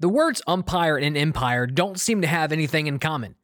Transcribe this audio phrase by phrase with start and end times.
[0.00, 3.34] The words umpire and empire don't seem to have anything in common.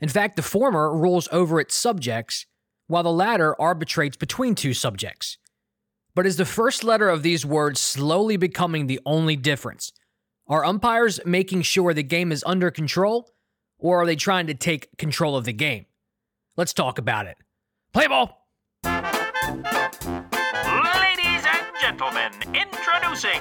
[0.00, 2.44] In fact, the former rules over its subjects,
[2.86, 5.38] while the latter arbitrates between two subjects.
[6.14, 9.92] But is the first letter of these words slowly becoming the only difference?
[10.46, 13.30] Are umpires making sure the game is under control,
[13.78, 15.86] or are they trying to take control of the game?
[16.56, 17.38] Let's talk about it.
[17.94, 18.46] Play ball!
[18.84, 19.00] Ladies
[21.46, 23.40] and gentlemen, introducing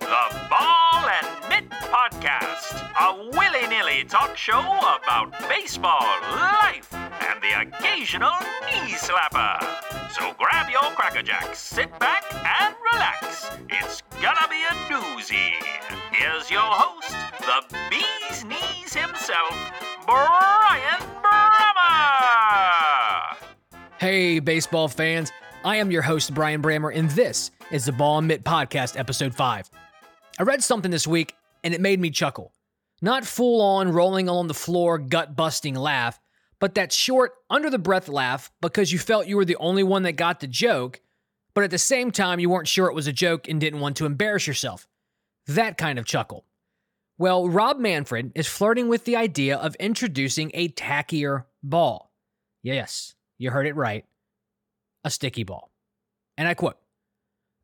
[0.00, 7.60] the Ball and Mitt Podcast, a willy nilly talk show about baseball, life, and the
[7.62, 8.30] occasional
[8.64, 9.58] knee slapper.
[10.12, 13.50] So grab your Cracker Jacks, sit back, and relax.
[13.68, 15.54] It's gonna be a doozy.
[16.12, 17.10] Here's your host,
[17.40, 19.52] the bee's knees himself,
[20.06, 22.50] Brian Brammer.
[23.98, 25.32] Hey, baseball fans.
[25.64, 29.34] I am your host, Brian Brammer, and this is the Ball and Mitt Podcast, Episode
[29.34, 29.68] 5.
[30.38, 32.52] I read something this week, and it made me chuckle.
[33.02, 36.20] Not full on rolling on the floor, gut busting laugh,
[36.58, 40.02] but that short, under the breath laugh because you felt you were the only one
[40.02, 41.00] that got the joke,
[41.54, 43.96] but at the same time, you weren't sure it was a joke and didn't want
[43.96, 44.86] to embarrass yourself.
[45.46, 46.44] That kind of chuckle.
[47.16, 52.12] Well, Rob Manfred is flirting with the idea of introducing a tackier ball.
[52.62, 54.04] Yes, you heard it right
[55.04, 55.70] a sticky ball.
[56.36, 56.76] And I quote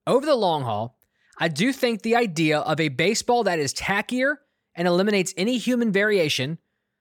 [0.06, 0.96] Over the long haul,
[1.39, 4.37] I do think the idea of a baseball that is tackier
[4.75, 6.59] and eliminates any human variation,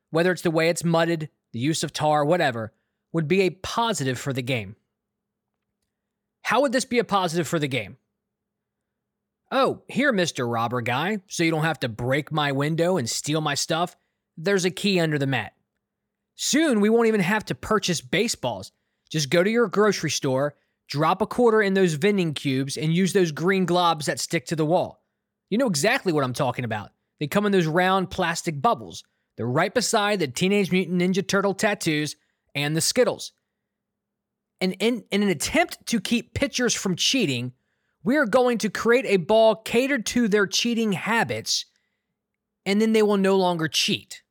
[0.09, 2.73] whether it's the way it's mudded, the use of tar, whatever,
[3.13, 4.75] would be a positive for the game.
[6.41, 7.97] How would this be a positive for the game?
[9.51, 10.51] Oh, here, Mr.
[10.51, 13.95] Robber Guy, so you don't have to break my window and steal my stuff,
[14.37, 15.53] there's a key under the mat.
[16.35, 18.71] Soon, we won't even have to purchase baseballs.
[19.09, 20.55] Just go to your grocery store,
[20.87, 24.55] drop a quarter in those vending cubes, and use those green globs that stick to
[24.55, 25.03] the wall.
[25.49, 26.91] You know exactly what I'm talking about.
[27.19, 29.03] They come in those round plastic bubbles.
[29.37, 32.15] They're right beside the Teenage Mutant Ninja Turtle tattoos
[32.53, 33.31] and the Skittles.
[34.61, 37.53] And in, in an attempt to keep pitchers from cheating,
[38.03, 41.65] we are going to create a ball catered to their cheating habits,
[42.65, 44.21] and then they will no longer cheat.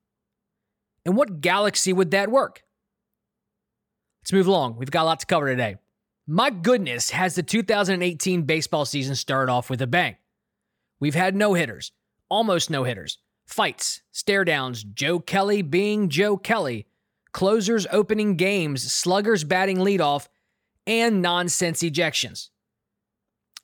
[1.04, 2.62] In what galaxy would that work?
[4.22, 4.76] Let's move along.
[4.76, 5.76] We've got a lot to cover today.
[6.26, 10.16] My goodness, has the 2018 baseball season started off with a bang.
[10.98, 11.92] We've had no hitters,
[12.30, 16.86] almost no hitters, fights, stare downs, Joe Kelly being Joe Kelly,
[17.32, 20.28] closers opening games, sluggers batting leadoff,
[20.86, 22.48] and nonsense ejections.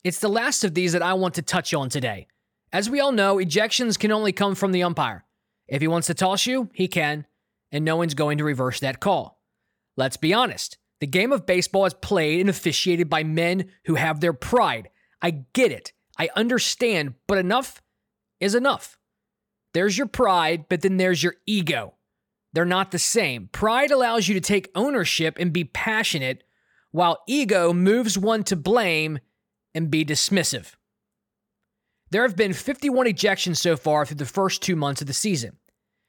[0.04, 2.26] It's the last of these that I want to touch on today.
[2.74, 5.24] As we all know, ejections can only come from the umpire.
[5.66, 7.24] If he wants to toss you, he can,
[7.72, 9.40] and no one's going to reverse that call.
[9.96, 10.76] Let's be honest.
[11.00, 14.90] The game of baseball is played and officiated by men who have their pride.
[15.22, 15.92] I get it.
[16.18, 17.82] I understand, but enough
[18.38, 18.98] is enough.
[19.72, 21.94] There's your pride, but then there's your ego.
[22.52, 23.48] They're not the same.
[23.52, 26.42] Pride allows you to take ownership and be passionate,
[26.90, 29.20] while ego moves one to blame
[29.74, 30.74] and be dismissive.
[32.10, 35.58] There have been 51 ejections so far through the first two months of the season.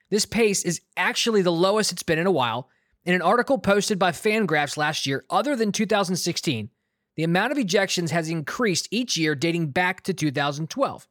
[0.10, 2.70] This pace is actually the lowest it's been in a while.
[3.04, 6.70] In an article posted by Fangraphs last year, other than 2016,
[7.16, 11.08] the amount of ejections has increased each year dating back to 2012.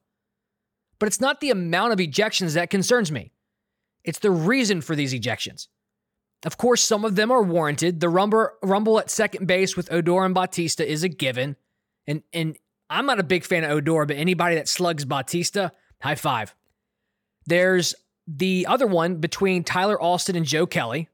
[0.99, 3.31] But it's not the amount of ejections that concerns me,
[4.03, 5.67] it's the reason for these ejections.
[6.43, 7.99] Of course, some of them are warranted.
[7.99, 11.55] The rumble, at second base with Odor and Bautista is a given.
[12.07, 12.57] And, and
[12.89, 15.71] I'm not a big fan of Odor, but anybody that slugs Bautista,
[16.01, 16.55] high five.
[17.45, 17.93] There's
[18.27, 21.09] the other one between Tyler Austin and Joe Kelly,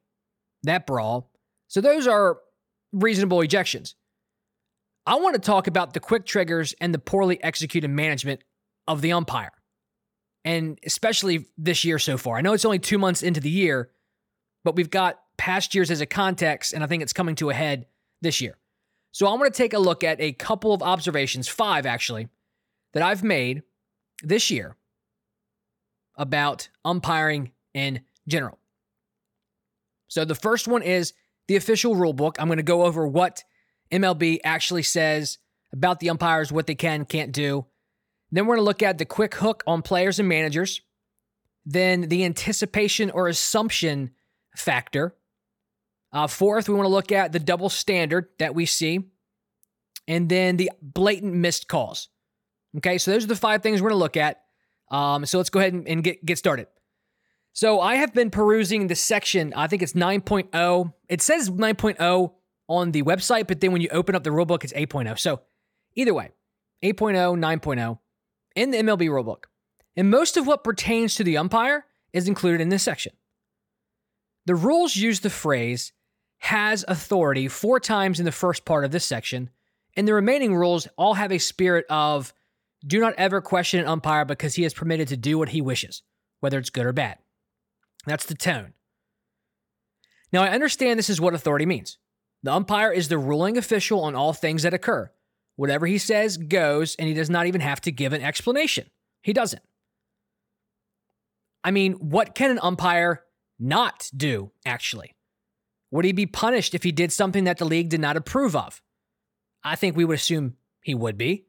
[0.63, 1.31] that brawl.
[1.67, 2.37] So those are
[2.91, 3.95] reasonable ejections.
[5.05, 8.41] I want to talk about the quick triggers and the poorly executed management
[8.87, 9.51] of the umpire.
[10.43, 12.37] And especially this year so far.
[12.37, 13.89] I know it's only two months into the year,
[14.63, 17.53] but we've got past years as a context, and I think it's coming to a
[17.53, 17.85] head
[18.21, 18.57] this year.
[19.11, 22.27] So I want to take a look at a couple of observations, five actually,
[22.93, 23.63] that I've made
[24.23, 24.75] this year
[26.15, 28.59] about umpiring in general.
[30.07, 31.13] So the first one is
[31.47, 32.37] the official rule book.
[32.39, 33.43] I'm going to go over what
[33.91, 35.37] MLB actually says
[35.71, 37.65] about the umpires, what they can, can't do.
[38.31, 40.81] Then we're going to look at the quick hook on players and managers.
[41.65, 44.11] Then the anticipation or assumption
[44.55, 45.15] factor.
[46.11, 49.01] Uh, fourth, we want to look at the double standard that we see.
[50.07, 52.09] And then the blatant missed calls.
[52.77, 54.41] Okay, so those are the five things we're going to look at.
[54.89, 56.67] Um, so let's go ahead and, and get, get started.
[57.57, 60.93] So I have been perusing the section, I think it's 9.0.
[61.09, 62.31] It says 9.0
[62.67, 65.17] on the website, but then when you open up the rulebook, it's 8.0.
[65.17, 65.41] So
[65.95, 66.29] either way,
[66.83, 67.97] 8.0, 9.0
[68.55, 69.45] in the MLB rulebook.
[69.95, 73.13] And most of what pertains to the umpire is included in this section.
[74.45, 75.93] The rules use the phrase
[76.37, 79.49] has authority four times in the first part of this section,
[79.95, 82.35] and the remaining rules all have a spirit of
[82.85, 86.03] do not ever question an umpire because he is permitted to do what he wishes,
[86.39, 87.17] whether it's good or bad.
[88.07, 88.73] That's the tone.
[90.31, 91.97] Now, I understand this is what authority means.
[92.41, 95.11] The umpire is the ruling official on all things that occur.
[95.57, 98.89] Whatever he says goes, and he does not even have to give an explanation.
[99.21, 99.61] He doesn't.
[101.63, 103.23] I mean, what can an umpire
[103.59, 105.15] not do, actually?
[105.91, 108.81] Would he be punished if he did something that the league did not approve of?
[109.63, 111.47] I think we would assume he would be.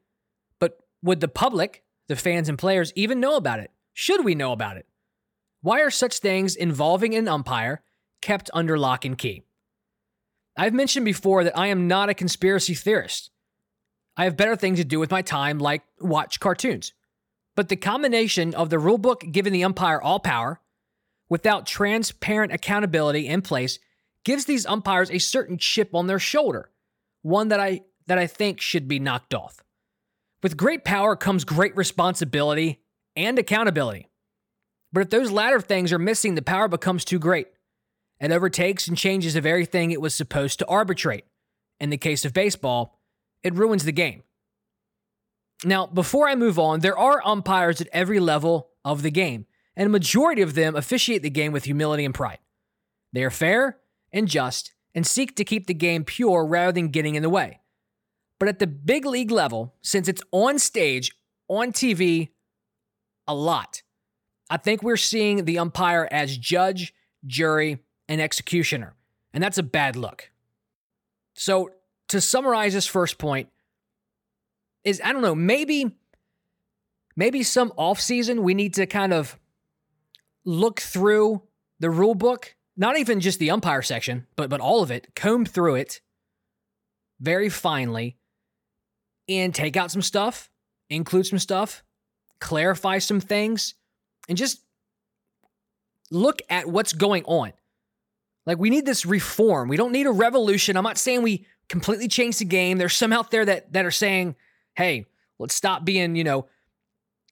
[0.59, 3.71] But would the public, the fans and players, even know about it?
[3.93, 4.87] Should we know about it?
[5.69, 7.83] Why are such things involving an umpire
[8.23, 9.43] kept under lock and key?
[10.57, 13.29] I've mentioned before that I am not a conspiracy theorist.
[14.17, 16.95] I have better things to do with my time, like watch cartoons.
[17.55, 20.63] But the combination of the rulebook giving the umpire all power,
[21.29, 23.79] without transparent accountability in place,
[24.25, 26.71] gives these umpires a certain chip on their shoulder,
[27.21, 29.63] one that I that I think should be knocked off.
[30.43, 32.81] With great power comes great responsibility
[33.15, 34.09] and accountability.
[34.93, 37.49] But if those latter things are missing, the power becomes too great.
[38.21, 41.25] It overtakes and changes the very thing it was supposed to arbitrate.
[41.79, 42.99] In the case of baseball,
[43.43, 44.23] it ruins the game.
[45.65, 49.47] Now, before I move on, there are umpires at every level of the game,
[49.77, 52.39] and a majority of them officiate the game with humility and pride.
[53.13, 53.79] They are fair
[54.13, 57.61] and just and seek to keep the game pure rather than getting in the way.
[58.39, 61.13] But at the big league level, since it's on stage,
[61.49, 62.31] on TV,
[63.27, 63.83] a lot,
[64.51, 66.95] I think we're seeing the umpire as judge,
[67.27, 67.79] jury,
[68.09, 68.95] and executioner,
[69.33, 70.31] and that's a bad look.
[71.35, 71.71] So,
[72.09, 73.49] to summarize this first point,
[74.85, 75.95] is I don't know, maybe
[77.17, 79.39] maybe some offseason we need to kind of
[80.45, 81.43] look through
[81.81, 85.45] the rule book, not even just the umpire section, but but all of it, comb
[85.45, 86.01] through it
[87.21, 88.17] very finely
[89.29, 90.51] and take out some stuff,
[90.89, 91.83] include some stuff,
[92.41, 93.75] clarify some things,
[94.29, 94.61] and just
[96.11, 97.53] look at what's going on.
[98.47, 99.69] Like we need this reform.
[99.69, 100.77] We don't need a revolution.
[100.77, 102.79] I'm not saying we completely change the game.
[102.79, 104.37] There's some out there that that are saying
[104.79, 105.07] hey,
[105.41, 106.47] let's stop being, you know,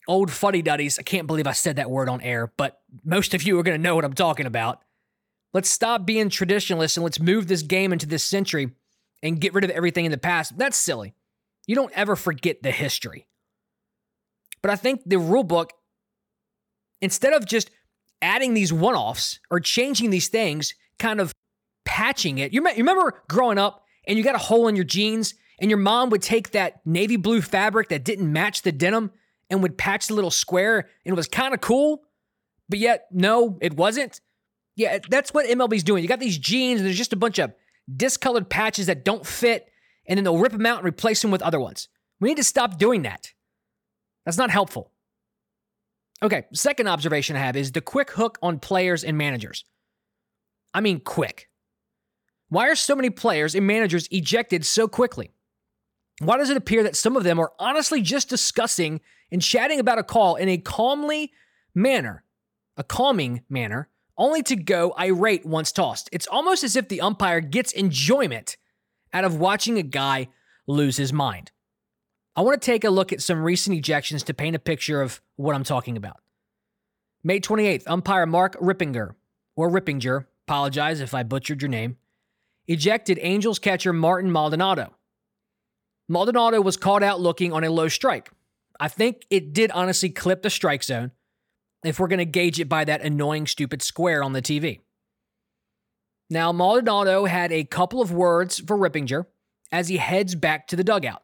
[0.09, 0.99] old fuddy duddies.
[0.99, 3.79] I can't believe I said that word on air, but most of you are going
[3.79, 4.83] to know what I'm talking about.
[5.55, 8.73] Let's stop being traditionalists and let's move this game into this century
[9.23, 10.59] and get rid of everything in the past.
[10.59, 11.15] That's silly.
[11.67, 13.29] You don't ever forget the history.
[14.61, 15.73] But I think the rule book,
[17.01, 17.71] instead of just
[18.23, 21.33] adding these one offs or changing these things, kind of
[21.85, 22.53] patching it.
[22.53, 26.11] You, remember growing up and you got a hole in your jeans and your mom
[26.11, 29.11] would take that navy blue fabric that didn't match the denim
[29.49, 32.03] and would patch the little square and it was kind of cool,
[32.69, 34.21] but yet no, it wasn't.
[34.75, 36.03] Yeah, that's what MLB's doing.
[36.03, 37.53] You got these jeans and there's just a bunch of
[37.95, 39.69] discolored patches that don't fit
[40.07, 41.89] and then they'll rip them out and replace them with other ones.
[42.21, 43.33] We need to stop doing that.
[44.25, 44.91] That's not helpful.
[46.23, 49.65] Okay, second observation I have is the quick hook on players and managers.
[50.73, 51.49] I mean, quick.
[52.49, 55.31] Why are so many players and managers ejected so quickly?
[56.21, 59.99] Why does it appear that some of them are honestly just discussing and chatting about
[59.99, 61.33] a call in a calmly
[61.75, 62.25] manner,
[62.77, 66.09] a calming manner, only to go irate once tossed?
[66.13, 68.57] It's almost as if the umpire gets enjoyment
[69.13, 70.29] out of watching a guy
[70.67, 71.51] lose his mind.
[72.37, 75.23] I want to take a look at some recent ejections to paint a picture of
[75.37, 76.19] what I'm talking about.
[77.25, 79.15] May 28th, umpire Mark Rippinger,
[79.57, 81.97] or Rippinger, apologize if I butchered your name,
[82.69, 84.95] ejected Angels catcher Martin Maldonado.
[86.09, 88.31] Maldonado was caught out looking on a low strike.
[88.79, 91.13] I think it did honestly clip the strike zone
[91.83, 94.81] if we're going to gauge it by that annoying, stupid square on the TV.
[96.29, 99.25] Now, Maldonado had a couple of words for Rippinger
[99.73, 101.23] as he heads back to the dugout.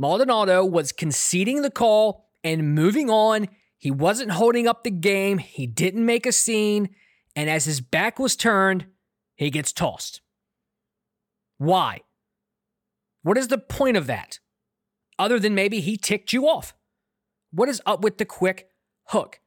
[0.00, 3.48] Maldonado was conceding the call and moving on.
[3.76, 6.88] He wasn't holding up the game, he didn't make a scene,
[7.36, 8.86] and as his back was turned,
[9.36, 10.22] he gets tossed.
[11.58, 12.00] Why?
[13.22, 14.38] What is the point of that?
[15.18, 16.72] Other than maybe he ticked you off.
[17.50, 18.70] What is up with the quick
[19.08, 19.40] hook?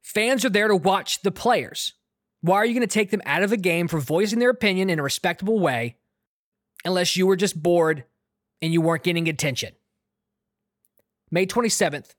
[0.00, 1.94] Fans are there to watch the players.
[2.40, 4.90] Why are you going to take them out of the game for voicing their opinion
[4.90, 5.96] in a respectable way
[6.84, 8.04] unless you were just bored
[8.62, 9.74] and you weren't getting attention?
[11.30, 12.14] May 27th,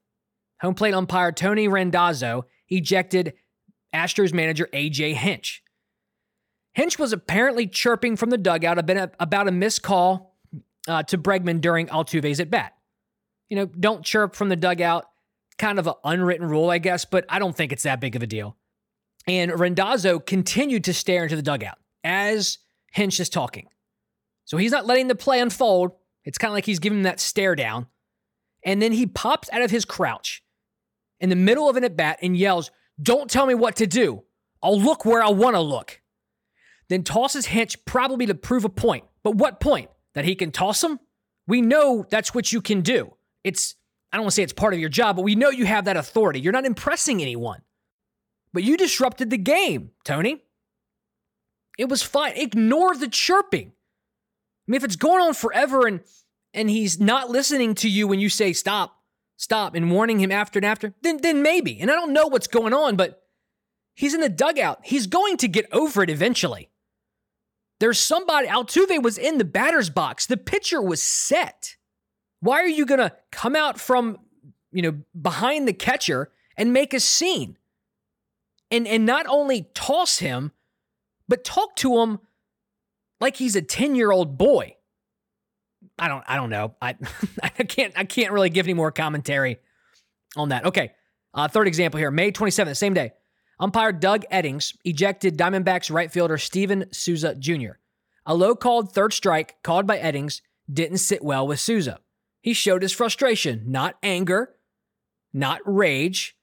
[0.62, 3.34] home plate umpire Tony Randazzo ejected
[3.94, 5.64] Astros manager AJ Hinch.
[6.74, 8.78] Hinch was apparently chirping from the dugout
[9.20, 10.36] about a missed call
[10.88, 12.74] uh, to Bregman during Altuve's at bat.
[13.50, 15.06] You know, don't chirp from the dugout.
[15.60, 18.24] kind of an unwritten rule, I guess, but I don't think it's that big of
[18.24, 18.58] a deal.
[19.28, 22.58] And Randazzo continued to stare into the dugout as
[22.92, 23.68] Hinch is talking.
[24.46, 25.92] So he's not letting the play unfold.
[26.26, 27.88] It's kind of like he's giving that stare down.
[28.66, 30.44] And then he pops out of his crouch
[31.20, 34.24] in the middle of an at bat and yells, Don't tell me what to do.
[34.62, 36.02] I'll look where I want to look.
[36.90, 39.04] Then tosses Hinch probably to prove a point.
[39.24, 39.90] But what point?
[40.14, 41.00] That he can toss him?
[41.48, 43.16] We know that's what you can do.
[43.44, 43.76] It's,
[44.12, 45.86] I don't want to say it's part of your job, but we know you have
[45.86, 46.40] that authority.
[46.40, 47.62] You're not impressing anyone.
[48.54, 50.44] But you disrupted the game, Tony.
[51.78, 52.34] It was fine.
[52.36, 53.74] Ignore the chirping.
[54.68, 56.02] I mean, if it's going on forever and
[56.54, 59.02] and he's not listening to you when you say stop,
[59.38, 61.80] stop, and warning him after and after, then then maybe.
[61.80, 63.24] And I don't know what's going on, but
[63.96, 64.80] he's in the dugout.
[64.84, 66.70] He's going to get over it eventually.
[67.80, 68.48] There's somebody.
[68.48, 70.26] Altuve was in the batter's box.
[70.26, 71.76] The pitcher was set.
[72.40, 74.20] Why are you gonna come out from
[74.72, 77.58] you know behind the catcher and make a scene?
[78.72, 80.54] And and not only toss him,
[81.28, 82.20] but talk to him
[83.24, 84.76] like he's a 10-year-old boy.
[85.98, 86.76] I don't I don't know.
[86.82, 86.96] I
[87.44, 89.60] I can't I can't really give any more commentary
[90.36, 90.66] on that.
[90.66, 90.92] Okay.
[91.34, 93.14] Uh, third example here, May 27th, same day.
[93.60, 97.80] Umpire Doug Eddings ejected Diamondbacks right fielder Steven Souza Jr.
[98.26, 102.00] A low called third strike called by Eddings didn't sit well with Souza.
[102.42, 104.56] He showed his frustration, not anger,
[105.34, 106.36] not rage,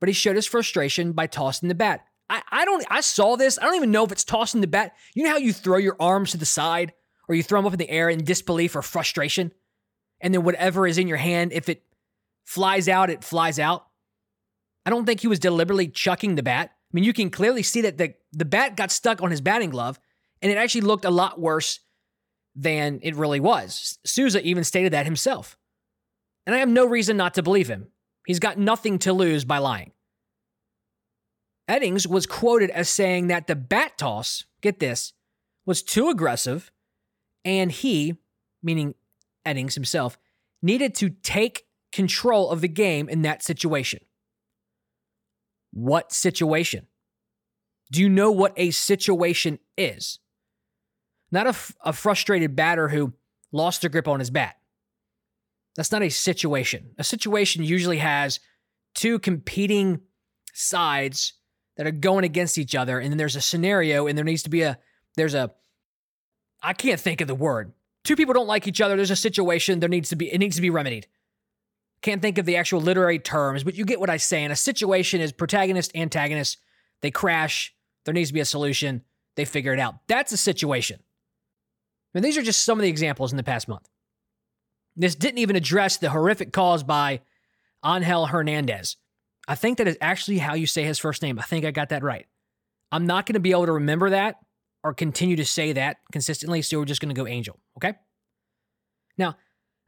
[0.00, 2.04] but he showed his frustration by tossing the bat.
[2.30, 3.58] I, I don't I saw this.
[3.58, 4.94] I don't even know if it's tossing the bat.
[5.14, 6.92] You know how you throw your arms to the side
[7.28, 9.52] or you throw them up in the air in disbelief or frustration?
[10.20, 11.82] And then whatever is in your hand, if it
[12.44, 13.86] flies out, it flies out.
[14.86, 16.70] I don't think he was deliberately chucking the bat.
[16.72, 19.70] I mean, you can clearly see that the, the bat got stuck on his batting
[19.70, 20.00] glove,
[20.42, 21.80] and it actually looked a lot worse
[22.56, 23.98] than it really was.
[24.04, 25.56] Souza even stated that himself.
[26.46, 27.88] And I have no reason not to believe him.
[28.26, 29.92] He's got nothing to lose by lying.
[31.70, 35.12] Eddings was quoted as saying that the bat toss, get this,
[35.64, 36.72] was too aggressive,
[37.44, 38.16] and he,
[38.60, 38.96] meaning
[39.46, 40.18] Eddings himself,
[40.60, 44.00] needed to take control of the game in that situation.
[45.72, 46.88] What situation?
[47.92, 50.18] Do you know what a situation is?
[51.30, 53.12] Not a, f- a frustrated batter who
[53.52, 54.56] lost their grip on his bat.
[55.76, 56.90] That's not a situation.
[56.98, 58.40] A situation usually has
[58.94, 60.00] two competing
[60.52, 61.34] sides
[61.80, 64.50] that are going against each other, and then there's a scenario, and there needs to
[64.50, 64.78] be a
[65.16, 65.50] there's a
[66.62, 67.72] I can't think of the word.
[68.04, 68.96] Two people don't like each other.
[68.96, 69.80] There's a situation.
[69.80, 71.06] There needs to be it needs to be remedied.
[72.02, 74.44] Can't think of the actual literary terms, but you get what I say.
[74.44, 76.58] And a situation is protagonist, antagonist.
[77.00, 77.74] They crash.
[78.04, 79.02] There needs to be a solution.
[79.36, 80.06] They figure it out.
[80.06, 81.00] That's a situation.
[82.12, 83.88] And these are just some of the examples in the past month.
[84.96, 87.22] This didn't even address the horrific cause by
[87.82, 88.98] Angel Hernandez.
[89.48, 91.38] I think that is actually how you say his first name.
[91.38, 92.26] I think I got that right.
[92.92, 94.36] I'm not going to be able to remember that
[94.82, 97.94] or continue to say that consistently, so we're just going to go Angel, okay?
[99.18, 99.36] Now,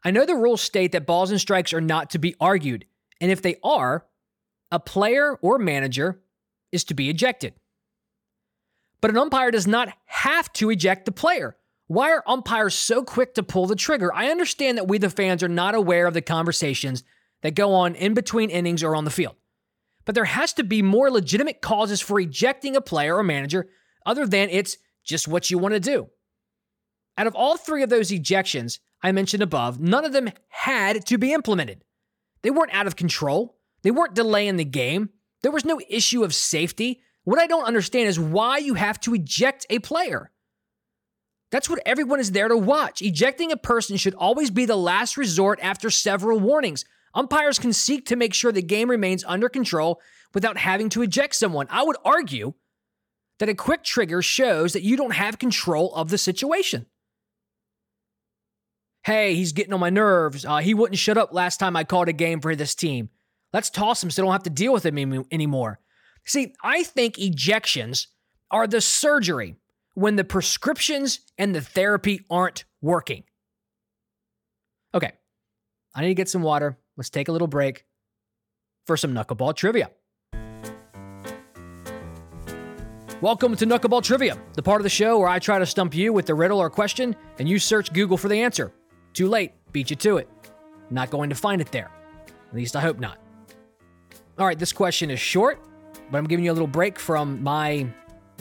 [0.05, 2.85] I know the rules state that balls and strikes are not to be argued,
[3.21, 4.07] and if they are,
[4.71, 6.21] a player or manager
[6.71, 7.55] is to be ejected.
[9.01, 11.57] But an umpire does not have to eject the player.
[11.87, 14.13] Why are umpires so quick to pull the trigger?
[14.15, 17.05] I understand that we, the fans, are not aware of the conversations
[17.43, 19.35] that go on in between innings or on the field.
[20.05, 23.69] But there has to be more legitimate causes for ejecting a player or manager
[24.05, 26.09] other than it's just what you want to do.
[27.17, 31.19] Out of all three of those ejections I mentioned above, none of them had to
[31.19, 31.85] be implemented.
[32.43, 35.11] They weren't out of control, they weren't delaying the game,
[35.43, 37.01] there was no issue of safety.
[37.25, 40.31] What I don't understand is why you have to eject a player.
[41.51, 43.03] That's what everyone is there to watch.
[43.03, 46.85] Ejecting a person should always be the last resort after several warnings.
[47.15, 50.01] Umpires can seek to make sure the game remains under control
[50.35, 51.67] without having to eject someone.
[51.71, 52.55] I would argue
[53.39, 56.87] that a quick trigger shows that you don't have control of the situation.
[59.05, 60.45] Hey, he's getting on my nerves.
[60.45, 63.11] Uh, he wouldn't shut up last time I called a game for this team.
[63.53, 65.81] Let's toss him so I don't have to deal with him anymore.
[66.25, 68.07] See, I think ejections
[68.51, 69.57] are the surgery
[69.95, 73.25] when the prescriptions and the therapy aren't working.
[74.95, 75.13] Okay,
[75.95, 76.79] I need to get some water.
[76.97, 77.85] Let's take a little break
[78.87, 79.91] for some knuckleball trivia.
[83.23, 86.13] Welcome to Knuckleball Trivia, the part of the show where I try to stump you
[86.13, 88.73] with the riddle or question and you search Google for the answer.
[89.13, 90.29] Too late, beat you to it.
[90.91, 91.91] Not going to find it there.
[92.49, 93.19] At least I hope not.
[94.39, 95.61] All right, this question is short,
[96.11, 97.87] but I'm giving you a little break from my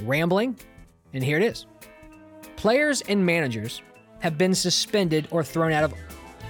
[0.03, 0.57] rambling
[1.13, 1.67] and here it is
[2.55, 3.81] Players and managers
[4.19, 5.93] have been suspended or thrown out of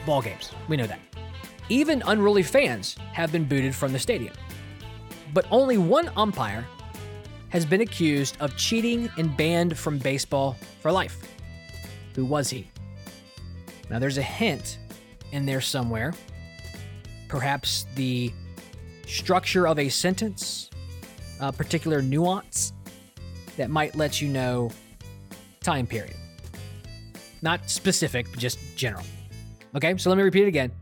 [0.06, 0.52] ball games.
[0.68, 1.00] We know that.
[1.72, 4.34] Even unruly fans have been booted from the stadium.
[5.34, 6.68] But only one umpire
[7.48, 11.18] has been accused of cheating and banned from baseball for life.
[12.14, 12.70] Who was he?
[13.90, 14.80] Now, there's a hint
[15.32, 16.14] in there somewhere.
[17.30, 18.34] Perhaps the
[19.08, 20.70] structure of a sentence,
[21.40, 22.74] a particular nuance
[23.56, 24.72] that might let you know
[25.62, 26.18] time period.
[27.42, 29.06] Not specific, but just general.
[29.74, 30.74] Okay, so let me repeat it again.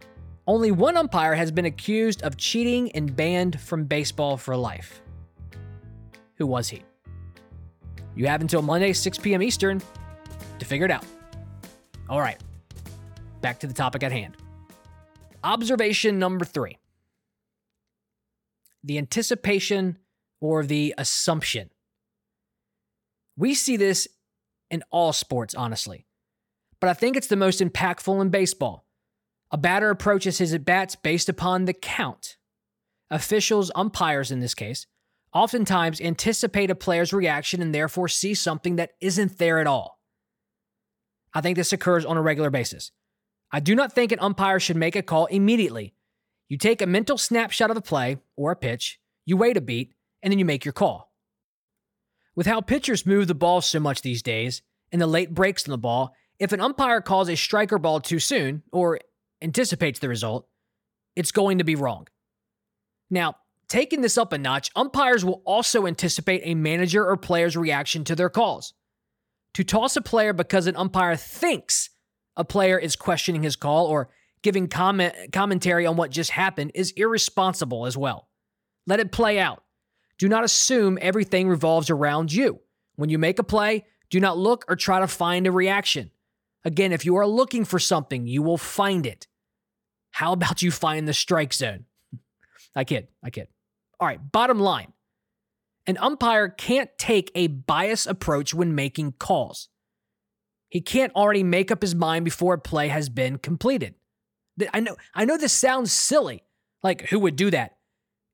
[0.49, 4.99] Only one umpire has been accused of cheating and banned from baseball for life.
[6.37, 6.81] Who was he?
[8.15, 9.43] You have until Monday, 6 p.m.
[9.43, 9.79] Eastern
[10.57, 11.05] to figure it out.
[12.09, 12.41] All right,
[13.41, 14.37] back to the topic at hand.
[15.43, 16.79] Observation number three
[18.83, 19.99] the anticipation
[20.41, 21.69] or the assumption.
[23.37, 24.07] We see this
[24.71, 26.07] in all sports, honestly,
[26.79, 28.88] but I think it's the most impactful in baseball.
[29.51, 32.37] A batter approaches his at bats based upon the count.
[33.09, 34.85] Officials, umpires in this case,
[35.33, 39.99] oftentimes anticipate a player's reaction and therefore see something that isn't there at all.
[41.33, 42.91] I think this occurs on a regular basis.
[43.51, 45.95] I do not think an umpire should make a call immediately.
[46.47, 49.93] You take a mental snapshot of the play or a pitch, you wait a beat,
[50.21, 51.11] and then you make your call.
[52.35, 55.71] With how pitchers move the ball so much these days and the late breaks in
[55.71, 58.99] the ball, if an umpire calls a striker ball too soon or
[59.41, 60.47] anticipates the result,
[61.15, 62.07] it's going to be wrong.
[63.09, 63.35] Now,
[63.67, 68.15] taking this up a notch, umpires will also anticipate a manager or player's reaction to
[68.15, 68.73] their calls.
[69.53, 71.89] To toss a player because an umpire thinks
[72.37, 74.09] a player is questioning his call or
[74.41, 78.29] giving comment commentary on what just happened is irresponsible as well.
[78.87, 79.63] Let it play out.
[80.17, 82.59] Do not assume everything revolves around you.
[82.95, 86.11] When you make a play, do not look or try to find a reaction.
[86.65, 89.27] Again, if you are looking for something, you will find it.
[90.19, 91.85] How about you find the strike zone?
[92.75, 93.47] I kid, I kid.
[94.01, 94.91] All right, bottom line
[95.87, 99.69] an umpire can't take a bias approach when making calls.
[100.67, 103.95] He can't already make up his mind before a play has been completed.
[104.73, 106.43] I know, I know this sounds silly.
[106.83, 107.77] Like, who would do that?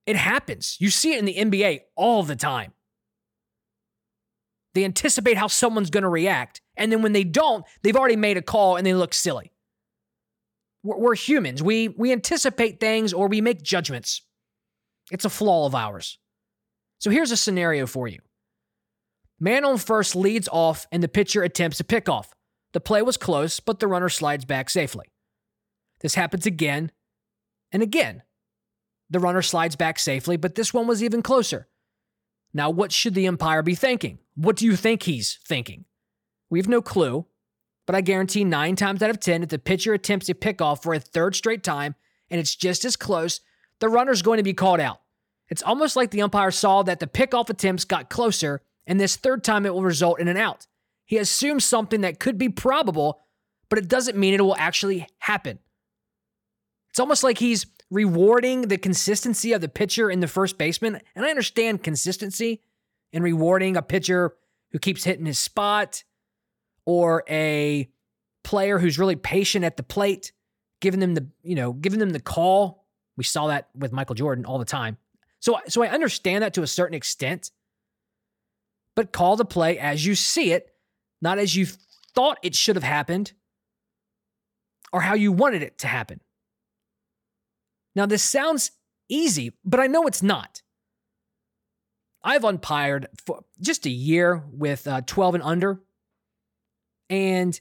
[0.07, 0.77] It happens.
[0.79, 2.73] You see it in the NBA all the time.
[4.73, 6.61] They anticipate how someone's going to react.
[6.75, 9.51] And then when they don't, they've already made a call and they look silly.
[10.85, 11.63] We're, humans.
[11.63, 14.21] We, we anticipate things or we make judgments.
[15.11, 16.19] It's a flaw of ours.
[16.99, 18.19] So here's a scenario for you.
[19.39, 22.27] Man on first leads off and the pitcher attempts a pickoff.
[22.73, 25.07] The play was close, but the runner slides back safely.
[26.01, 26.91] This happens again
[27.71, 28.21] and again.
[29.09, 31.67] The runner slides back safely, but this one was even closer.
[32.53, 34.19] Now, what should the umpire be thinking?
[34.35, 35.85] What do you think he's thinking?
[36.49, 37.25] We have no clue,
[37.85, 40.93] but I guarantee nine times out of 10, if the pitcher attempts a pickoff for
[40.93, 41.95] a third straight time
[42.29, 43.41] and it's just as close,
[43.79, 45.01] the runner's going to be called out.
[45.49, 49.43] It's almost like the umpire saw that the pickoff attempts got closer, and this third
[49.43, 50.65] time it will result in an out.
[51.05, 53.21] He assumes something that could be probable,
[53.69, 55.59] but it doesn't mean it will actually happen.
[56.89, 60.99] It's almost like he's rewarding the consistency of the pitcher in the first baseman.
[61.15, 62.61] And I understand consistency
[63.13, 64.33] and rewarding a pitcher
[64.71, 66.04] who keeps hitting his spot
[66.85, 67.89] or a
[68.43, 70.31] player who's really patient at the plate,
[70.81, 72.85] giving them the, you know, giving them the call.
[73.17, 74.97] We saw that with Michael Jordan all the time.
[75.39, 77.51] So, so I understand that to a certain extent,
[78.95, 80.71] but call the play as you see it,
[81.21, 81.67] not as you
[82.13, 83.33] thought it should have happened
[84.91, 86.21] or how you wanted it to happen.
[87.95, 88.71] Now, this sounds
[89.09, 90.61] easy, but I know it's not.
[92.23, 95.81] I've umpired for just a year with uh, 12 and under,
[97.09, 97.59] and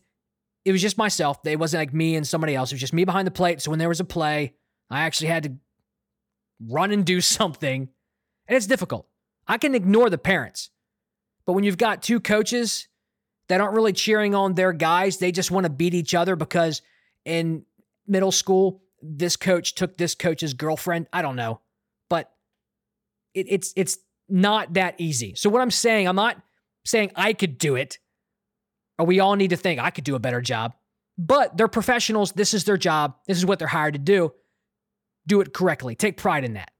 [0.65, 1.39] it was just myself.
[1.45, 2.73] It wasn't like me and somebody else.
[2.73, 3.61] It was just me behind the plate.
[3.61, 4.55] So when there was a play,
[4.91, 5.53] I actually had to
[6.69, 7.89] run and do something,
[8.49, 9.07] and it's difficult.
[9.47, 10.71] I can ignore the parents,
[11.47, 12.89] but when you've got two coaches
[13.49, 16.81] that aren't really cheering on their guys, they just want to beat each other because
[17.25, 17.65] in
[18.07, 21.09] middle school, this coach took this coach's girlfriend.
[21.13, 21.61] I don't know,
[22.09, 22.33] but
[23.35, 25.35] it, it's it's not that easy.
[25.35, 26.41] So what I'm saying, I'm not
[26.87, 27.99] saying I could do it,
[28.99, 30.75] or we all need to think I could do a better job.
[31.17, 32.33] But they're professionals.
[32.33, 33.15] This is their job.
[33.27, 34.33] This is what they're hired to do.
[35.27, 35.95] Do it correctly.
[35.95, 36.71] Take pride in that.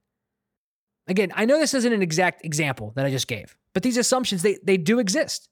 [1.07, 4.41] Again, I know this isn't an exact example that I just gave, but these assumptions
[4.41, 5.49] they they do exist.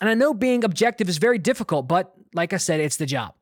[0.00, 3.34] And I know being objective is very difficult, but like I said, it's the job.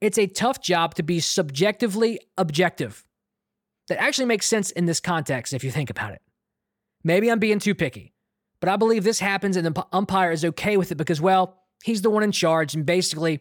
[0.00, 3.04] It's a tough job to be subjectively objective.
[3.88, 6.22] That actually makes sense in this context if you think about it.
[7.02, 8.12] Maybe I'm being too picky,
[8.60, 12.02] but I believe this happens and the umpire is okay with it because, well, he's
[12.02, 13.40] the one in charge and basically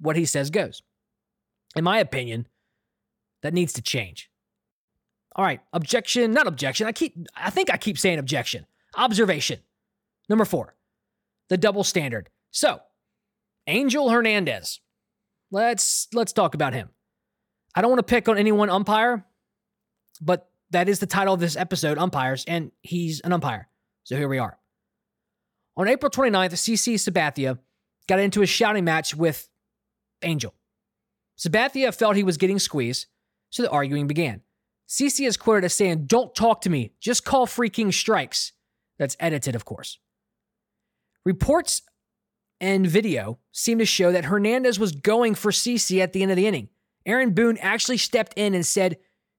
[0.00, 0.82] what he says goes.
[1.76, 2.46] In my opinion,
[3.42, 4.30] that needs to change.
[5.36, 6.86] All right, objection, not objection.
[6.86, 8.66] I keep I think I keep saying objection.
[8.96, 9.60] Observation.
[10.28, 10.74] Number 4.
[11.48, 12.30] The double standard.
[12.50, 12.80] So,
[13.66, 14.80] Angel Hernandez.
[15.50, 16.88] Let's let's talk about him.
[17.74, 19.24] I don't want to pick on any one umpire,
[20.20, 23.68] but that is the title of this episode, umpires, and he's an umpire.
[24.08, 24.58] So here we are.
[25.76, 27.58] On April 29th, CC Sabathia
[28.08, 29.50] got into a shouting match with
[30.22, 30.54] Angel.
[31.38, 33.04] Sabathia felt he was getting squeezed,
[33.50, 34.40] so the arguing began.
[34.88, 38.52] CC is quoted as saying, Don't talk to me, just call freaking strikes.
[38.98, 39.98] That's edited, of course.
[41.26, 41.82] Reports
[42.62, 46.38] and video seem to show that Hernandez was going for CC at the end of
[46.38, 46.70] the inning.
[47.04, 48.96] Aaron Boone actually stepped in and said,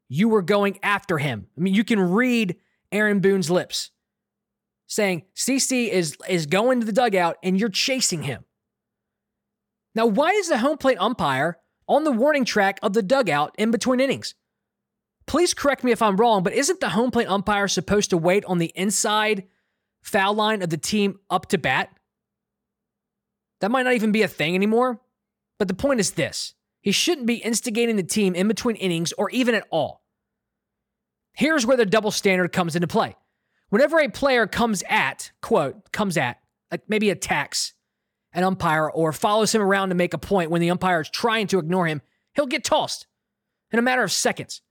[0.09, 1.47] You were going after him.
[1.57, 2.57] I mean, you can read
[2.91, 3.89] Aaron Boone's lips
[4.89, 8.43] saying, CC is, is going to the dugout and you're chasing him.
[9.95, 13.71] Now, why is the home plate umpire on the warning track of the dugout in
[13.71, 14.35] between innings?
[15.27, 18.43] Please correct me if I'm wrong, but isn't the home plate umpire supposed to wait
[18.45, 19.43] on the inside
[20.01, 21.89] foul line of the team up to bat?
[23.61, 24.99] That might not even be a thing anymore.
[25.59, 29.29] But the point is this he shouldn't be instigating the team in between innings or
[29.29, 30.01] even at all.
[31.33, 33.15] Here's where the double standard comes into play.
[33.69, 36.39] Whenever a player comes at, quote, comes at,
[36.71, 37.73] like maybe attacks
[38.33, 41.47] an umpire or follows him around to make a point when the umpire is trying
[41.47, 42.01] to ignore him,
[42.35, 43.07] he'll get tossed
[43.71, 44.61] in a matter of seconds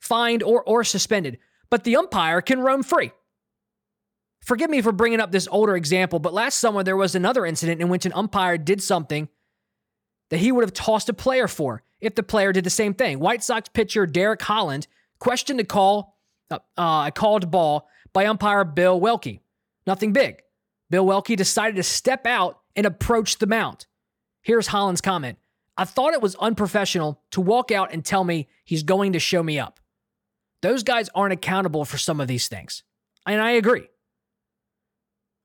[0.00, 1.38] fined, or, or suspended,
[1.70, 3.10] but the umpire can roam free.
[4.42, 7.80] Forgive me for bringing up this older example, but last summer there was another incident
[7.80, 9.28] in which an umpire did something
[10.30, 13.18] that he would have tossed a player for if the player did the same thing.
[13.18, 14.86] White Sox pitcher Derek Holland
[15.18, 16.16] questioned a call,
[16.50, 19.40] uh, a called ball by umpire Bill Welke.
[19.86, 20.40] Nothing big.
[20.88, 23.84] Bill Welke decided to step out and approach the mound.
[24.40, 25.36] Here's Holland's comment
[25.76, 29.42] I thought it was unprofessional to walk out and tell me he's going to show
[29.42, 29.80] me up.
[30.62, 32.84] Those guys aren't accountable for some of these things.
[33.26, 33.86] And I agree.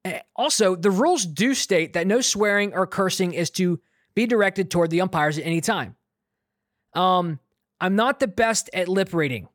[0.06, 3.82] Eh, also, the rules do state that no swearing or cursing is to
[4.16, 5.98] be directed toward the umpires at any time.
[6.94, 7.38] Um,
[7.82, 9.50] I'm not the best at lip reading,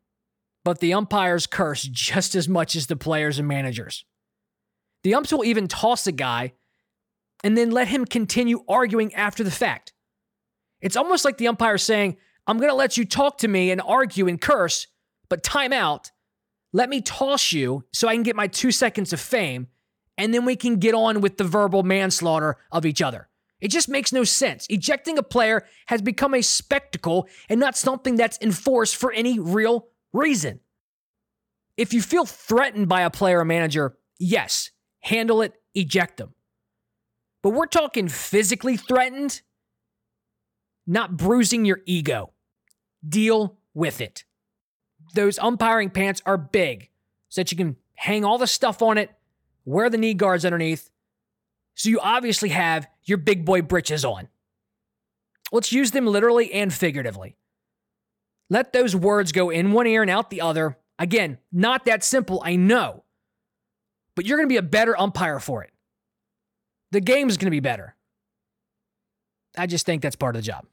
[0.67, 4.05] but the umpires curse just as much as the players and managers.
[5.05, 6.55] The umps will even toss a guy
[7.45, 9.93] and then let him continue arguing after the fact.
[10.81, 12.17] It's almost like the umpire saying,
[12.49, 14.89] I'm going to let you talk to me and argue and curse,
[15.29, 16.11] but time out.
[16.73, 19.69] Let me toss you so I can get my two seconds of fame,
[20.19, 23.29] and then we can get on with the verbal manslaughter of each other.
[23.61, 24.67] It just makes no sense.
[24.69, 29.87] Ejecting a player has become a spectacle and not something that's enforced for any real
[30.17, 30.61] reason.
[31.77, 36.35] If you feel threatened by a player or manager, yes, handle it, eject them.
[37.43, 39.43] But we're talking physically threatened,
[40.87, 42.33] not bruising your ego.
[43.07, 44.25] Deal with it
[45.17, 46.91] those umpiring pants are big
[47.29, 49.11] so that you can hang all the stuff on it,
[49.65, 50.91] wear the knee guards underneath.
[51.75, 54.29] So you obviously have your big boy britches on.
[55.53, 57.37] Let's use them literally and figuratively.
[58.49, 60.79] Let those words go in one ear and out the other.
[60.99, 63.05] Again, not that simple, I know.
[64.15, 65.73] But you're going to be a better umpire for it.
[66.93, 67.95] The game's going to be better.
[69.59, 70.67] I just think that's part of the job.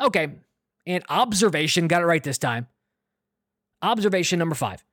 [0.00, 0.30] Okay,
[0.86, 2.66] and observation, got it right this time.
[3.82, 4.84] Observation number five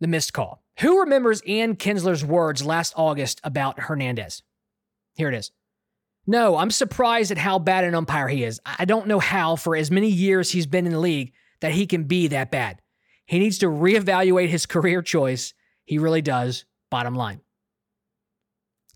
[0.00, 0.62] the missed call.
[0.80, 4.42] Who remembers Ian Kinsler's words last August about Hernandez?
[5.14, 5.52] Here it is.
[6.30, 8.60] No, I'm surprised at how bad an umpire he is.
[8.64, 11.88] I don't know how, for as many years he's been in the league, that he
[11.88, 12.80] can be that bad.
[13.26, 15.54] He needs to reevaluate his career choice.
[15.84, 17.40] He really does, bottom line.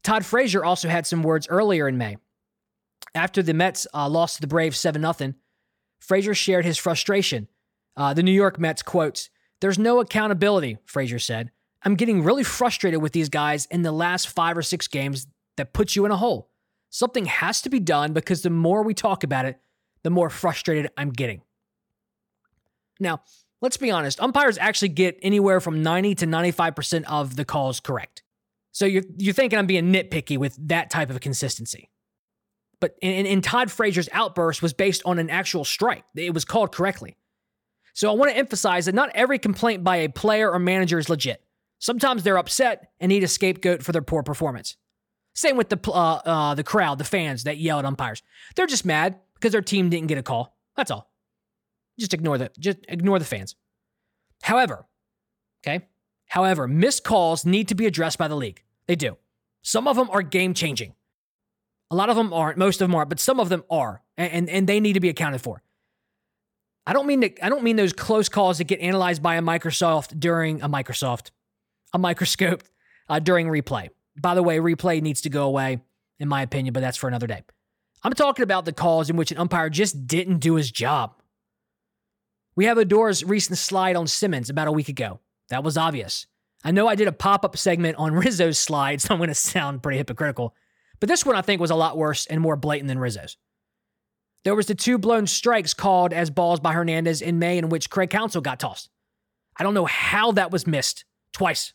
[0.04, 2.18] Todd Frazier also had some words earlier in May.
[3.16, 5.34] After the Mets uh, lost to the Braves 7 0,
[5.98, 7.48] Frazier shared his frustration
[7.96, 9.28] uh, the New York Mets quotes,
[9.60, 11.50] There's no accountability, Frazier said.
[11.82, 15.72] I'm getting really frustrated with these guys in the last five or six games that
[15.72, 16.52] puts you in a hole.
[16.94, 19.58] Something has to be done because the more we talk about it,
[20.04, 21.42] the more frustrated I'm getting.
[23.00, 23.22] Now,
[23.60, 28.22] let's be honest, umpires actually get anywhere from 90 to 95% of the calls correct.
[28.70, 31.90] So you're, you're thinking I'm being nitpicky with that type of consistency.
[32.78, 36.04] But in, in Todd Frazier's outburst was based on an actual strike.
[36.14, 37.16] It was called correctly.
[37.92, 41.08] So I want to emphasize that not every complaint by a player or manager is
[41.08, 41.42] legit.
[41.80, 44.76] Sometimes they're upset and need a scapegoat for their poor performance.
[45.34, 48.22] Same with the uh, uh, the crowd, the fans that yell at umpires.
[48.54, 50.56] They're just mad because their team didn't get a call.
[50.76, 51.10] That's all.
[51.98, 53.56] Just ignore the just ignore the fans.
[54.42, 54.86] However,
[55.64, 55.86] okay.
[56.26, 58.62] However, missed calls need to be addressed by the league.
[58.86, 59.16] They do.
[59.62, 60.94] Some of them are game changing.
[61.90, 62.58] A lot of them aren't.
[62.58, 65.00] Most of them aren't, but some of them are, and, and, and they need to
[65.00, 65.62] be accounted for.
[66.86, 69.42] I don't mean that, I don't mean those close calls that get analyzed by a
[69.42, 71.30] Microsoft during a Microsoft,
[71.92, 72.62] a microscope
[73.08, 73.88] uh, during replay.
[74.16, 75.82] By the way, replay needs to go away,
[76.18, 77.42] in my opinion, but that's for another day.
[78.02, 81.14] I'm talking about the calls in which an umpire just didn't do his job.
[82.54, 85.20] We have Odor's recent slide on Simmons about a week ago.
[85.48, 86.26] That was obvious.
[86.62, 89.34] I know I did a pop up segment on Rizzo's slide, so I'm going to
[89.34, 90.54] sound pretty hypocritical,
[91.00, 93.36] but this one I think was a lot worse and more blatant than Rizzo's.
[94.44, 97.90] There was the two blown strikes called as balls by Hernandez in May in which
[97.90, 98.90] Craig Counsell got tossed.
[99.56, 101.72] I don't know how that was missed twice.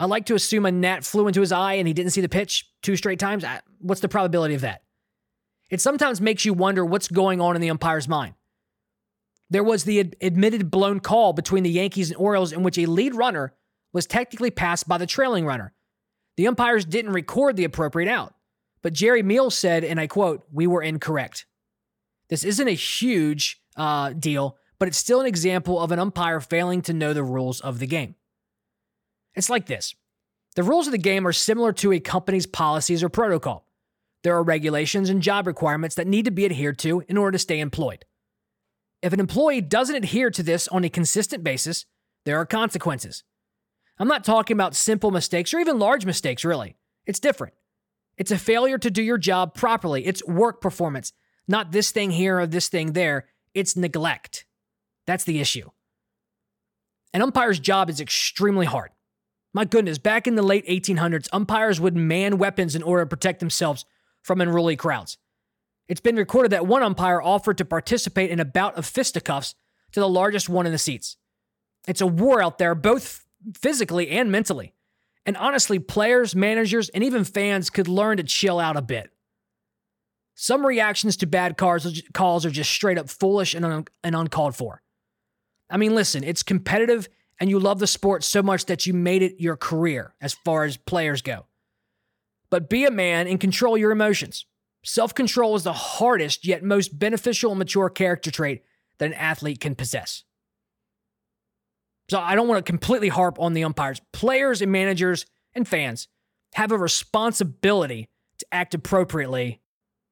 [0.00, 2.28] I like to assume a gnat flew into his eye and he didn't see the
[2.28, 3.44] pitch two straight times.
[3.78, 4.82] What's the probability of that?
[5.70, 8.34] It sometimes makes you wonder what's going on in the umpire's mind.
[9.50, 12.86] There was the ad- admitted blown call between the Yankees and Orioles in which a
[12.86, 13.54] lead runner
[13.92, 15.72] was technically passed by the trailing runner.
[16.36, 18.34] The umpires didn't record the appropriate out,
[18.82, 21.46] but Jerry Meals said, and I quote, We were incorrect.
[22.28, 26.82] This isn't a huge uh, deal, but it's still an example of an umpire failing
[26.82, 28.16] to know the rules of the game.
[29.34, 29.94] It's like this
[30.56, 33.66] the rules of the game are similar to a company's policies or protocol.
[34.22, 37.38] There are regulations and job requirements that need to be adhered to in order to
[37.38, 38.04] stay employed.
[39.02, 41.84] If an employee doesn't adhere to this on a consistent basis,
[42.24, 43.22] there are consequences.
[43.98, 46.76] I'm not talking about simple mistakes or even large mistakes, really.
[47.04, 47.54] It's different.
[48.16, 50.06] It's a failure to do your job properly.
[50.06, 51.12] It's work performance,
[51.46, 53.26] not this thing here or this thing there.
[53.52, 54.46] It's neglect.
[55.06, 55.70] That's the issue.
[57.12, 58.90] An umpire's job is extremely hard.
[59.54, 63.38] My goodness, back in the late 1800s, umpires would man weapons in order to protect
[63.38, 63.86] themselves
[64.20, 65.16] from unruly crowds.
[65.86, 69.54] It's been recorded that one umpire offered to participate in a bout of fisticuffs
[69.92, 71.16] to the largest one in the seats.
[71.86, 73.24] It's a war out there, both
[73.56, 74.74] physically and mentally.
[75.24, 79.10] And honestly, players, managers, and even fans could learn to chill out a bit.
[80.34, 84.82] Some reactions to bad calls are just straight up foolish and, un- and uncalled for.
[85.70, 87.08] I mean, listen, it's competitive
[87.40, 90.64] and you love the sport so much that you made it your career as far
[90.64, 91.46] as players go.
[92.50, 94.46] But be a man and control your emotions.
[94.84, 98.62] Self control is the hardest yet most beneficial and mature character trait
[98.98, 100.24] that an athlete can possess.
[102.10, 104.00] So I don't want to completely harp on the umpires.
[104.12, 106.06] Players and managers and fans
[106.52, 109.60] have a responsibility to act appropriately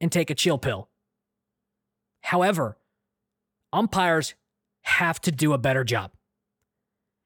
[0.01, 0.89] and take a chill pill.
[2.23, 2.79] However,
[3.73, 4.35] umpires
[4.83, 6.13] have to do a better job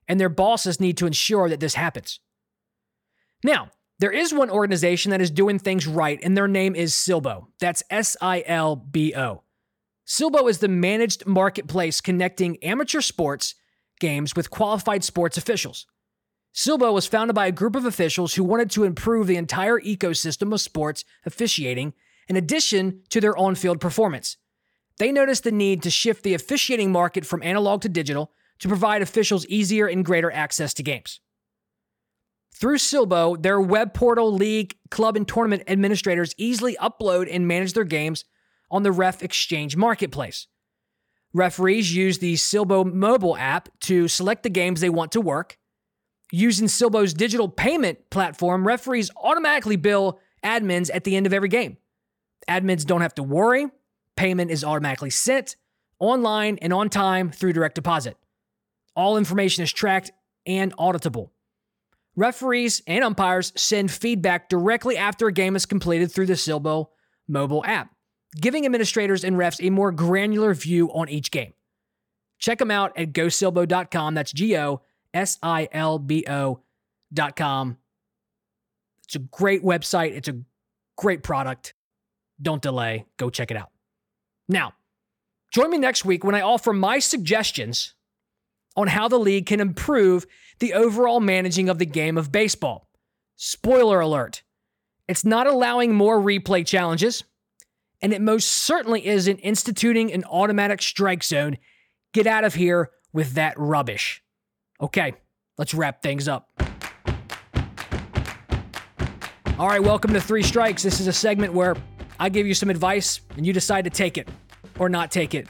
[0.09, 2.21] and their bosses need to ensure that this happens.
[3.45, 7.47] Now, there is one organization that is doing things right, and their name is Silbo.
[7.61, 9.43] That's S I L B O.
[10.07, 13.55] Silbo is the managed marketplace connecting amateur sports
[13.99, 15.87] games with qualified sports officials.
[16.55, 20.53] Silbo was founded by a group of officials who wanted to improve the entire ecosystem
[20.53, 21.93] of sports officiating
[22.29, 24.37] in addition to their on field performance.
[24.99, 29.03] They noticed the need to shift the officiating market from analog to digital to provide
[29.03, 31.21] officials easier and greater access to games.
[32.55, 37.85] Through Silbo, their web portal, league, club, and tournament administrators easily upload and manage their
[37.85, 38.25] games
[38.71, 40.47] on the Ref Exchange marketplace.
[41.35, 45.59] Referees use the Silbo mobile app to select the games they want to work.
[46.33, 51.77] Using Silbo's digital payment platform, referees automatically bill admins at the end of every game.
[52.49, 53.67] Admins don't have to worry.
[54.17, 55.57] Payment is automatically sent
[55.99, 58.17] online and on time through direct deposit.
[58.97, 60.11] All information is tracked
[60.47, 61.31] and auditable.
[62.17, 66.87] Referees and umpires send feedback directly after a game is completed through the Silbo
[67.29, 67.91] mobile app,
[68.41, 71.53] giving administrators and refs a more granular view on each game.
[72.39, 74.15] Check them out at gosilbo.com.
[74.15, 74.81] That's G O
[75.13, 77.77] S I L B O.com.
[79.05, 80.39] It's a great website, it's a
[80.97, 81.75] great product.
[82.41, 83.71] Don't delay, go check it out.
[84.49, 84.73] Now,
[85.53, 87.95] join me next week when I offer my suggestions
[88.77, 90.27] on how the league can improve
[90.59, 92.89] the overall managing of the game of baseball.
[93.37, 94.43] Spoiler alert
[95.09, 97.23] it's not allowing more replay challenges,
[98.03, 101.59] and it most certainly isn't instituting an automatic strike zone.
[102.13, 104.23] Get out of here with that rubbish.
[104.81, 105.15] Okay,
[105.59, 106.51] let's wrap things up.
[109.59, 110.83] All right, welcome to Three Strikes.
[110.83, 111.77] This is a segment where
[112.19, 114.29] I give you some advice and you decide to take it
[114.79, 115.47] or not take it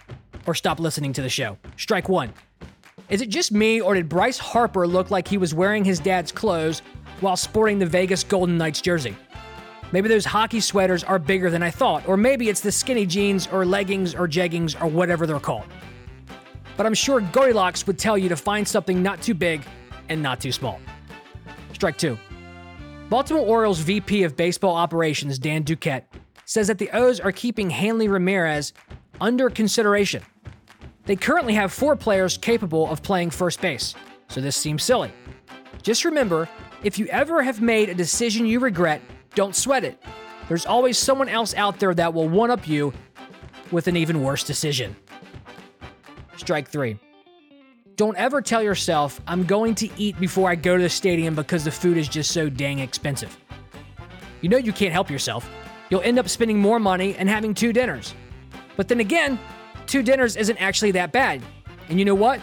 [0.46, 1.56] or stop listening to the show.
[1.76, 2.32] Strike one
[3.08, 6.32] is it just me, or did Bryce Harper look like he was wearing his dad's
[6.32, 6.82] clothes
[7.20, 9.16] while sporting the Vegas Golden Knights jersey?
[9.92, 13.46] Maybe those hockey sweaters are bigger than I thought, or maybe it's the skinny jeans
[13.46, 15.66] or leggings or jeggings or whatever they're called.
[16.76, 19.62] But I'm sure Goldilocks would tell you to find something not too big
[20.08, 20.80] and not too small.
[21.72, 22.18] Strike two.
[23.08, 26.02] Baltimore Orioles VP of Baseball Operations, Dan Duquette,
[26.44, 28.72] says that the O's are keeping Hanley Ramirez
[29.20, 30.22] under consideration
[31.06, 33.94] They currently have four players capable of playing first base,
[34.28, 35.12] so this seems silly.
[35.82, 36.48] Just remember
[36.82, 39.00] if you ever have made a decision you regret,
[39.34, 40.02] don't sweat it.
[40.48, 42.92] There's always someone else out there that will one up you
[43.70, 44.96] with an even worse decision.
[46.36, 46.98] Strike three.
[47.96, 51.64] Don't ever tell yourself, I'm going to eat before I go to the stadium because
[51.64, 53.36] the food is just so dang expensive.
[54.42, 55.48] You know you can't help yourself.
[55.88, 58.14] You'll end up spending more money and having two dinners.
[58.76, 59.38] But then again,
[59.87, 61.42] two dinners isn't actually that bad.
[61.88, 62.40] And you know what?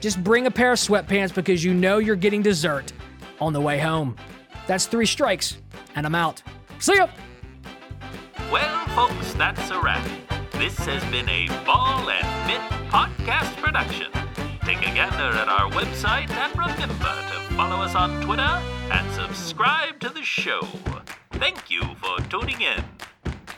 [0.00, 2.92] Just bring a pair of sweatpants because you know you're getting dessert
[3.40, 4.16] on the way home.
[4.66, 5.58] That's three strikes,
[5.94, 6.42] and I'm out.
[6.78, 7.08] See ya!
[8.50, 10.04] Well, folks, that's a wrap.
[10.52, 14.10] This has been a Ball and Mitt podcast production.
[14.64, 20.00] Take a gander at our website and remember to follow us on Twitter and subscribe
[20.00, 20.60] to the show.
[21.32, 22.84] Thank you for tuning in.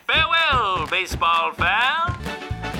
[0.07, 2.78] Farewell, baseball fans!